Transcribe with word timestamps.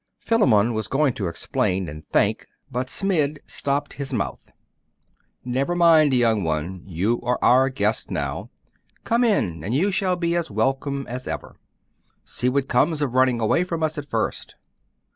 Philammon 0.17 0.73
was 0.73 0.87
going 0.87 1.13
to 1.13 1.27
explain 1.27 1.87
and 1.87 2.09
thank, 2.09 2.47
but 2.71 2.87
Smid 2.89 3.37
stopped 3.47 3.93
his 3.93 4.11
mouth. 4.11 4.51
'Never 5.45 5.75
mind, 5.75 6.11
young 6.11 6.43
one, 6.43 6.81
you 6.87 7.21
are 7.21 7.37
our 7.43 7.69
guest 7.69 8.09
now. 8.09 8.49
Come 9.03 9.23
in, 9.23 9.63
and 9.63 9.75
you 9.75 9.91
shall 9.91 10.15
be 10.15 10.35
as 10.35 10.49
welcome 10.49 11.05
as 11.05 11.27
ever. 11.27 11.55
See 12.25 12.49
what 12.49 12.67
comes 12.67 13.03
of 13.03 13.13
running 13.13 13.39
away 13.39 13.63
from 13.63 13.83
us 13.83 13.95
at 13.95 14.09
first. 14.09 14.55